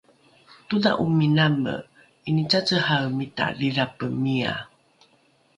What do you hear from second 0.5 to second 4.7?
todha’ominame ’inicacehaemita dhidhape mia